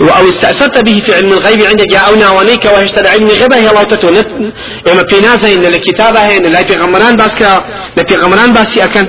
[0.00, 1.92] أو استأثرت به في علم الغيب عندك.
[1.92, 6.42] يا أونا ونيك وهشت علم غيبه هي الله تتو إما في نازا إن الكتابة إن
[6.52, 7.64] لا في غمران باسكا.
[7.96, 9.06] لا في غمران باسي أكن.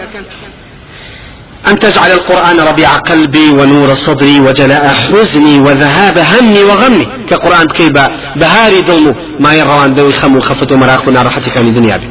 [1.67, 7.08] أن تجعل القرآن ربيع قلبي ونور صدري وجلاء حزني وذهاب همي وغمي.
[7.30, 12.08] كقرآن كيبا بهاري ظلم ما يرى عن ذوي خم وخفة ومراقنا راحتك من دنيا بي.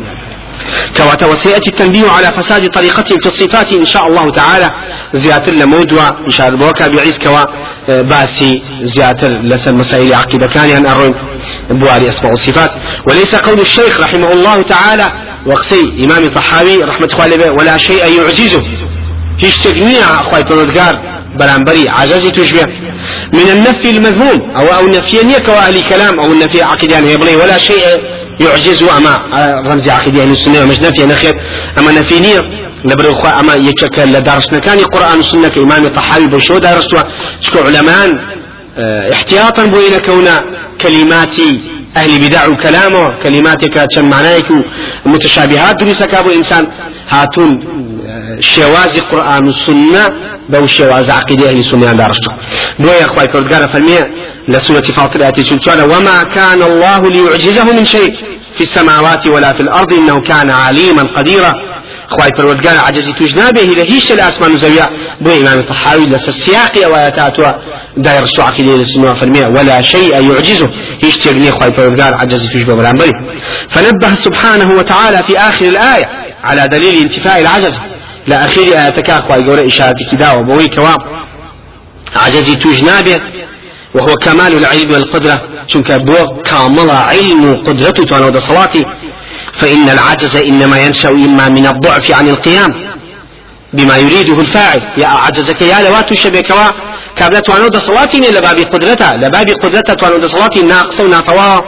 [0.96, 4.70] كواتا وسيأتي التنبيه على فساد طريقتهم في الصفات إن شاء الله تعالى.
[5.14, 7.42] زيادة لمودوا إن شاء الله بعيز كوا
[7.88, 11.14] باسي زيادة لسن مسائل عقيدة كان أن أروين
[11.70, 12.70] بواري أسماء الصفات.
[13.06, 15.08] وليس قول الشيخ رحمه الله تعالى
[15.46, 18.62] وقسي إمام طحاوي رحمة الله ولا شيء يعجزه.
[19.40, 20.94] نییە خی پەرۆدگار
[21.38, 22.64] بەرامبەری عجزی توش بێ
[23.32, 27.58] من النفي المذموم أو أو نفي نيك أهل كلام أو النفي عقيدة هي بلي ولا
[27.58, 27.84] شيء
[28.40, 29.14] يعجز أما
[29.68, 31.40] رمز عقيدة أهل السنة مش نفي نخير
[31.78, 32.40] أما نفي نية
[32.84, 37.00] لبرو خوا أما يكك لدرسنا كان قرآن السنة كإمام طحاوي بشو درسوا
[37.40, 38.18] شكو علماء
[39.12, 40.28] احتياطا بين كون
[40.80, 41.60] كلماتي
[41.96, 44.48] أهل بدع كلامه كلماتك كم معناك
[45.06, 46.64] متشابهات دروسك أبو إنسان.
[47.10, 47.50] هاتون
[48.40, 50.04] شێوازی قورآن و سنە
[50.52, 52.30] بەو شێواز عقیدە ئەهلی سنیان دارشتو
[52.82, 54.02] بۆیە خوای پەروەردگارە فەرمیێ
[54.52, 58.12] لە سورة فاطر آتي چونچوانە وما كان الله ليعجزه من شيء
[58.56, 61.52] في السماوات ولا في الأرض إنه كان عليما قديرا.
[62.10, 64.86] خواهي پروردگار عجزي توش نابه لهيش الأسمان زويا
[65.20, 67.50] بو إمام الطحاوي لس السياق وآياتاتوا
[67.96, 70.70] داير السوء عقيدة للسنوى فرمية ولا شيء يعجزه.
[71.02, 72.62] هيش تغني خواهي پروردگار عجزي توش
[73.68, 76.08] فنبه سبحانه وتعالى في آخر الآية
[76.44, 77.78] على دليل انتفاء العجز.
[78.26, 80.98] لا أخير آياتك أخوة يقول إشارتك داوة بوي كواب.
[82.16, 83.22] عجزي توج نابت
[83.94, 85.48] وهو كمال العلم والقدرة.
[85.66, 88.84] شنك بو كامل علم وقدرته توانا صلاتي
[89.52, 92.70] فإن العجز إنما ينشأ إما من الضعف عن القيام.
[93.72, 94.80] بما يريده الفاعل.
[94.98, 96.68] يا عجزك يا لواتو شبكوا
[97.16, 101.60] كابلت وأنا صلاتي لباب قدرته لباب قدرته وأنا صلاتي ناقص وناطوا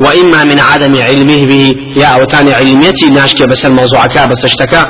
[0.00, 4.86] وإما من عدم علمه به يا أوتان علميتي ناشكي بس الموضوع كا بس اشتكى.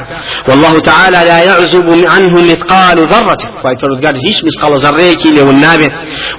[0.49, 3.37] والله تعالى لا يعزب عنه مثقال ذرة.
[3.63, 5.93] خواهي پروردگار هيش مثقال ذرة كي له النابت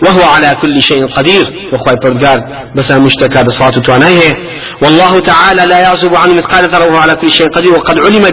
[0.06, 1.70] وهو على كل شيء قدير.
[1.74, 2.38] وخواهي پروردگار
[2.76, 4.38] بس المشتكى بصلاة توانيه
[4.82, 6.86] والله تعالى لا يعزب عنه مثقال ذرة.
[6.86, 7.74] وهو على كل شيء قدير.
[7.74, 8.30] وقد علم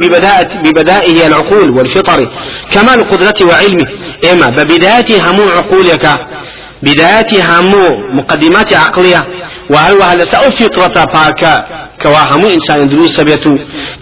[0.64, 2.30] ببدائه العقول والفطر.
[2.72, 3.86] كمال قدرته وعلمه.
[4.32, 6.20] إما ببداية همو عقولك
[6.82, 9.26] بداية همو مقدمات عقلية.
[9.70, 11.54] وهروها لسا فطرة باكا
[12.02, 13.50] كوا همو إنسان دروس بيتو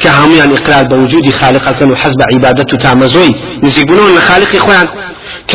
[0.02, 3.30] كهمو يعني إقرار بوجود خالق كانوا حسب عبادته تامزوي
[3.62, 4.86] نزيقونون لخالق إخوان
[5.50, 5.54] ك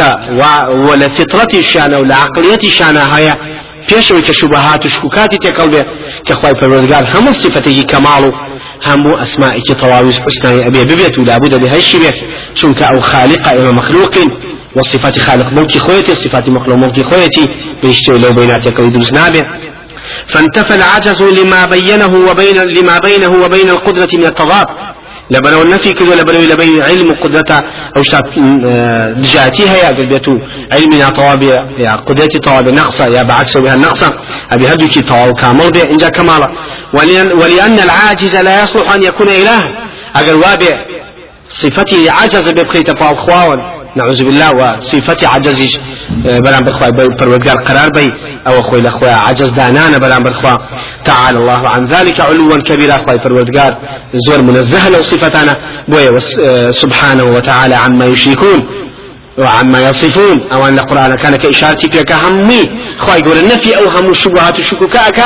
[0.88, 3.36] ولا فطرة شانا ولا عقلية شانا هيا
[3.89, 5.84] پێشەوەی کە شوبهات و شکوکاتی تێکەڵ بێ
[6.28, 8.32] کە خی پەروەردگار هەموو سفتێکی کەماڵ و
[8.88, 12.17] هەموو ئەسمائێکی تەواوی حسنانی ئەبێ ببێت و لابد لە هەشی بێت
[12.60, 14.30] چونکە ئەو خالق ئێمە مەخلوقین
[14.76, 17.45] وصفات خالق ملكي خويتي صفات مخلوق ملكي خويتي
[17.82, 19.43] بيشتوي لو بيناتك ويدرس نابه.
[20.28, 24.65] فانتفى العجز لما بينه وبين لما بينه وبين القدرة من التضاد.
[25.32, 27.60] لبرو النفي كذا لبرو لبي علم قدرته
[27.97, 28.23] أو شات
[29.17, 30.32] دجاتي هي قلبيتو
[30.71, 31.43] علمنا طواب
[31.78, 34.13] يا قدرتي طواب نقصة يا بعكس بها النقصة.
[34.52, 36.49] أبي هدوكي طواب كامل به إن جاء كمالا.
[37.41, 39.63] ولأن, العاجز لا يصلح أن يكون إلها
[40.15, 40.86] أقل وابع
[41.49, 45.77] صفتي عجز ببخيت طواب خواون نعوذ بالله وصفة عجز
[46.25, 46.88] بلان بخوا
[47.19, 48.13] پروردگار قرار بي
[48.47, 50.58] أو خوي لخوا عجز دانانا بلان بخوا.
[51.06, 53.73] تعالى الله عن ذلك علوا كبيرا خوي پروردگار
[54.13, 56.19] زور منزه لو صفتنا بوي
[56.71, 58.67] سبحانه وتعالى عما يشركون
[59.38, 64.60] وعما يصفون أو ان القران كان كاشارتي فيك همي خواي يقول النفي أو هم الشبهات
[64.60, 65.19] الشكوكاك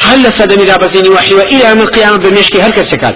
[0.00, 3.14] هل سدني لا بزيني وحي والى يوم القيامة بمشكي هل كسكات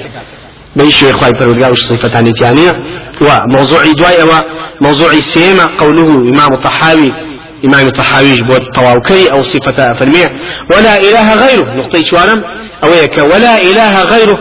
[0.76, 2.72] بيش خواي پروردگار وش صفتان تانية
[3.20, 4.28] وموضوع دواي أو
[4.80, 7.12] موضوع سيما قوله امام الطحاوي
[7.64, 10.30] إمام الطحاوي بود طواوكي أو صفة فرمية
[10.70, 12.44] ولا إله غيره نقطة شوارم
[12.84, 12.88] أو
[13.32, 14.38] ولا إله غيره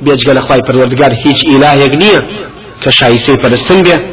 [0.00, 2.20] بيجعل أخوي پروردگار هيج إله يقنية
[2.82, 3.36] كشايسي
[3.70, 4.10] بيه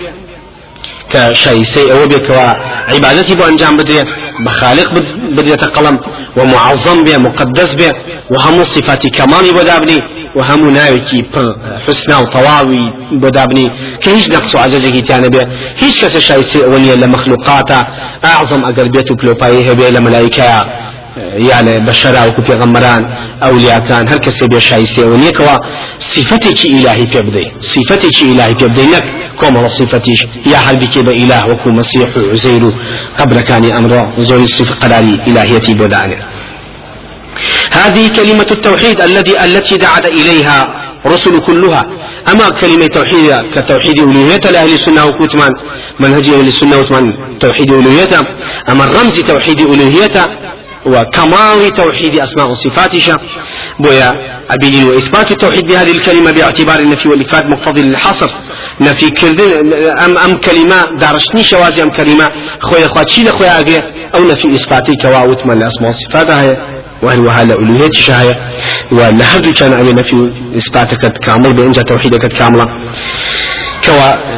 [1.12, 2.54] كشايسي أو بيه كوا
[2.94, 4.04] عبادتي بو أنجام بدري
[4.46, 4.94] بخالق
[5.36, 6.00] بدري قلم
[6.38, 7.92] ومعظم به مقدس به
[8.32, 10.02] وهم صفات كمالي بدابني
[10.36, 11.24] وهم ناوكي
[11.88, 15.44] حسنا وطواوي بدابني كهيش نقص عجزه تانا به
[15.82, 17.80] هيش كس شايسي أوليا لمخلوقاتا
[18.26, 20.44] أعظم أقل بيتو بلوبايه به لملائكة
[21.18, 23.02] يعني بشرا وكو پیغمبران
[23.44, 24.18] اولياء كان هر
[24.52, 25.58] به شایسته و نیکوا
[26.00, 29.04] صفتی چی الهی پی بدی صفتی چی الهی پی بدی نک
[29.40, 32.64] كوم صفتيش يا هل بك بإله وكو مسيح عزير
[33.20, 36.18] قبل كان أمر زوي صفة قراري إلهيتي بودانه
[37.72, 40.68] هذه كلمة التوحيد الذي التي دعت إليها
[41.06, 41.84] رسل كلها.
[42.32, 45.52] أما كلمة توحيد كتوحيد ألوهية لأهل السنة وكتمان
[46.00, 48.20] منهج أهل السنة وكتمان توحيد ألوهية
[48.70, 50.40] أما الرمز توحيد ألوهية
[50.86, 53.12] وكمال توحيد أسماء وصفاتش
[53.80, 54.12] بويا
[54.50, 58.30] أبيني وإثبات التوحيد بهذه الكلمة باعتبار النفي والإثبات مقتضي للحصر.
[58.82, 59.74] نفي كردن
[60.06, 63.82] أم أم كلمة دارشني شوازي أم كلمة خويا خواتشي لخويا أبي
[64.16, 66.32] أو نفي إثباتي كواوت من الأسماء والصفات.
[66.32, 66.73] هي
[67.04, 68.34] وهل وهذا ألوهية شهاية
[68.92, 72.66] ولهذا كان أبي نفي إثباتك كامل بإنجا توحيدك كاملة
[73.86, 74.34] كوا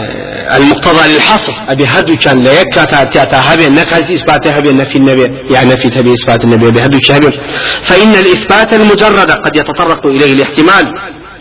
[0.58, 1.54] المقتضى للحصر.
[1.68, 6.14] أبي هدو كان لا يكا تاتا هبي نكاز إثبات هبي نفي النبي يعني نفي تبي
[6.14, 7.30] إثبات النبي بهدو هبي.
[7.84, 10.86] فإن الإثبات المجرد قد يتطرق إليه الاحتمال.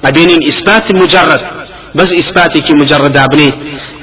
[0.04, 1.40] أبين إثبات المجرد
[1.94, 3.50] بس إثباتك مجرد أبني.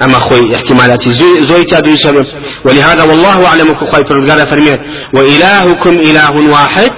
[0.02, 1.96] أما خوي احتمالات زوي, زوي تابي
[2.64, 4.02] ولهذا والله أعلم فرقال
[4.46, 4.72] فرمي
[5.14, 6.90] وإلهكم إله واحد.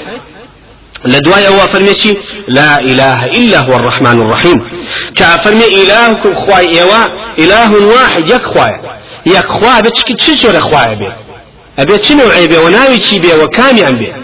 [1.06, 2.12] لدواي أو فرميشي
[2.48, 4.54] لا إله إلا هو الرحمن الرحيم.
[5.16, 7.04] كأفرمي إلهكم خواي إيوا
[7.38, 8.80] إله واحد يك خواي.
[9.26, 11.12] يك خواي بتشكي تشجر خواي بي؟
[11.78, 14.14] أبي تشنو عيبي وناوي تشي بي؟ وكامي عن بي؟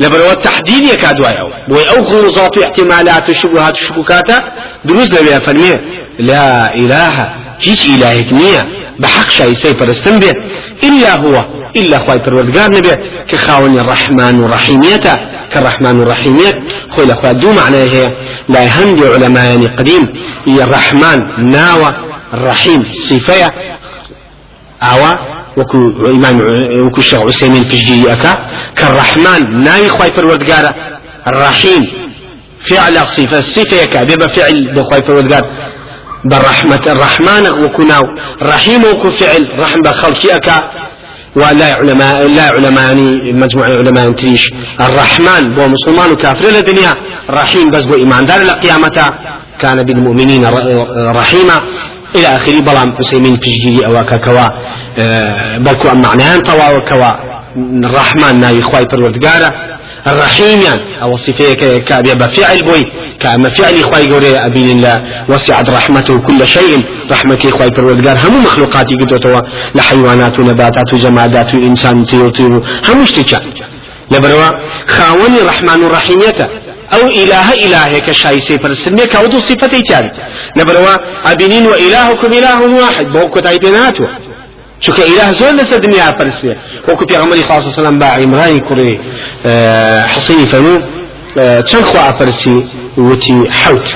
[0.00, 2.04] لبرو التحديد يكاد وايو بوي أو
[2.64, 4.30] احتمالات وشبهات وشكوكات
[4.84, 5.78] دروز لبي فرمي.
[6.18, 7.26] لا إله
[7.60, 8.77] هيش إلهك نية.
[8.98, 10.32] بحق شيء سيفر استنبه
[10.84, 11.44] إلا هو
[11.76, 12.92] إلا خواي پروردگار نبي.
[13.28, 15.14] كخاون الرحمن ورحيميته
[15.52, 18.12] كالرحمن والرحيمية خوي لأخوة دو معنى هي.
[18.48, 20.02] لا هندي علماء يعني قديم.
[20.46, 21.18] هي الرحمن
[21.50, 21.94] ناوى
[22.34, 23.48] الرحيم صفية.
[24.82, 25.14] أوا
[25.56, 26.36] وكو إمام
[26.86, 28.32] وكو الشيخ عثيمين في الجي أكا.
[28.76, 30.10] كالرحمن ناوي خواي
[31.28, 31.82] الرحيم
[32.60, 35.44] فعل صفة صفة كا بيبقى فعل بخواي پروردگار.
[36.30, 38.02] بالرحمة الرحمن وكناو
[38.42, 40.70] رحيم وكو فعل رحم بخلقي
[41.36, 44.44] ولا علماء لا علماء يعني مجموعة علماء تريش
[44.80, 46.44] الرحمن بو مسلمان وكافر.
[46.44, 46.94] للدنيا
[47.30, 48.24] رحيم بس بو إيمان.
[48.24, 48.98] دار القيامة
[49.58, 50.44] كان بالمؤمنين
[51.20, 51.56] رحيما.
[52.16, 54.46] إلى آخره بلام حسيمين بجيري أو كوا
[54.98, 57.12] آه، بلكو أم معناها طوا وكوا
[57.84, 59.50] الرحمن ناي خواي پروردگارا.
[60.12, 61.02] الرحيم يعني.
[61.02, 61.52] أو صفية
[61.88, 62.82] كأبي بفعل بوي.
[63.20, 66.80] كأما فعل إخوائي قولي أبين الله وسعت رحمته كل شيء.
[67.10, 68.26] رحمة إخوائي پروردگار.
[68.26, 69.40] هم مخلوقاتي قدرتوا
[69.74, 72.52] لحيوانات ونباتات وجمادات وإنسان طير
[72.88, 73.40] هم اشتكى
[74.10, 74.50] لبروا
[74.88, 76.40] خاوني رحمن الرحيمية
[76.94, 80.10] أو إله إله كشايسي فرسلمي كودو صفتي تاري
[80.56, 80.94] لبروا
[81.32, 83.06] أبينين وإلهكم إله واحد.
[83.12, 84.04] بوكو تايبيناتو
[84.82, 86.52] چونکە ئیلا زۆر لەسەر دنیا پرسێ
[86.88, 88.94] وەکو پێغەمبەری خاص سلام با عیمرانی کوڕی
[90.14, 90.76] حسینی فەرموو
[91.68, 92.56] چەند خوا ئەپرسی
[93.08, 93.88] وتی حوت.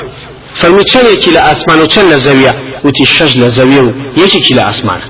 [0.61, 2.53] فەرموو چەندێکی لە ئاسمان و چەند لە زەویە؟
[2.85, 3.91] وتی شەش لە زەویە و
[4.23, 5.01] یەکێکی لە ئاسمان.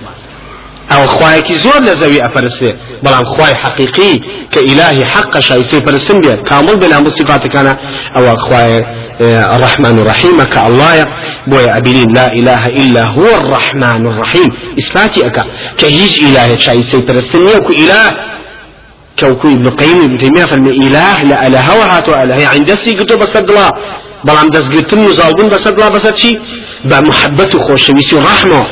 [0.95, 2.71] أو خوایەکی زۆر لە زەوی ئەپەرسێ
[3.05, 4.15] بەڵام خوای حقیقی
[4.53, 6.41] کە ئیلاهی حق شایسەی پرسم بێت.
[6.51, 7.75] کامل بێ لەمو صفاتەکانە
[8.17, 8.81] ئەوە خوای
[9.57, 10.43] الرحمن الرحيم.
[10.43, 11.07] كالله
[11.47, 14.49] بويا أبيلين لا إله إلا هو الرحمن الرحيم.
[14.79, 15.43] إثباتي أكا
[15.79, 16.57] كهيج إله.
[16.57, 18.05] شاي سيبرستني وكو إله.
[19.19, 20.45] كوكو ابن قيم ابن تيمية.
[20.45, 21.23] فالم إله.
[21.23, 22.49] لا إله وهاتو إله.
[22.49, 23.71] عند سي قلتو بس الله.
[24.27, 26.39] بەڵام دەستگرتن و زاڵبوون بەسەر بڵا بەسەر چی
[26.91, 28.65] بە محبەت و خۆشەویستی و ڕەحمەوە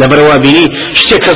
[0.00, 1.32] لەبەرەوە بینی شتێک کە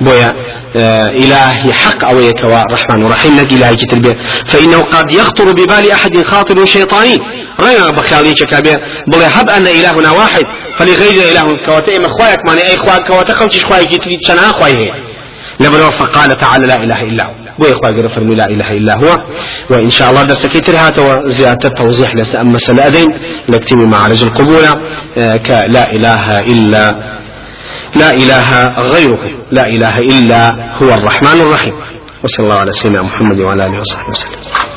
[0.00, 0.34] بويا.
[0.76, 6.22] آه إلهي حق أو يكوا رحمن ورحيم لك إلهي كتربية فإنه قد يخطر ببال أحد
[6.24, 7.18] خاطر شيطاني.
[7.60, 10.44] رأينا بخيالي كابية بل هب أن إلهنا واحد
[10.78, 15.07] فلغير إله كواتي إما خوايك ماني أي خواك كواتا خلتش خوايك يتريد شنا خوايه
[15.60, 17.34] لبرو فقال تعالى لا إله إلا هو.
[17.84, 19.16] قال فرمي لا إله إلا هو.
[19.70, 23.06] وإن شاء الله درس كتر هات وزيادة توضيح لس أما مسألة أذين
[23.48, 26.90] لكتمي معارج القبول آه، كلا إله إلا
[27.96, 29.18] لا إله غيره.
[29.50, 31.74] لا إله إلا هو الرحمن الرحيم.
[32.24, 34.68] وصلى الله على سيدنا محمد وعلى آله وصحبه وسلم.